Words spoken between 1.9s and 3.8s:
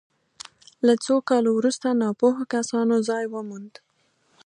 ناپوهو کسانو ځای وموند.